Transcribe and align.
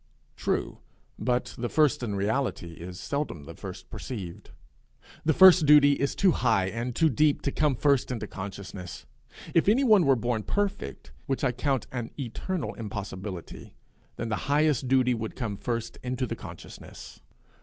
True; 0.35 0.79
but 1.19 1.53
the 1.59 1.69
first 1.69 2.01
in 2.01 2.15
reality 2.15 2.71
is 2.71 2.99
seldom 2.99 3.43
the 3.43 3.53
first 3.53 3.91
perceived. 3.91 4.49
The 5.23 5.33
first 5.35 5.67
duty 5.67 5.91
is 5.93 6.15
too 6.15 6.31
high 6.31 6.69
and 6.69 6.95
too 6.95 7.07
deep 7.07 7.43
to 7.43 7.51
come 7.51 7.75
first 7.75 8.09
into 8.09 8.25
consciousness. 8.25 9.05
If 9.53 9.69
any 9.69 9.83
one 9.83 10.07
were 10.07 10.15
born 10.15 10.41
perfect, 10.41 11.11
which 11.27 11.43
I 11.43 11.51
count 11.51 11.85
an 11.91 12.09
eternal 12.19 12.73
impossibility, 12.73 13.75
then 14.15 14.29
the 14.29 14.49
highest 14.49 14.87
duty 14.87 15.13
would 15.13 15.35
come 15.35 15.55
first 15.55 15.99
into 16.01 16.25
the 16.25 16.35
consciousness. 16.35 17.21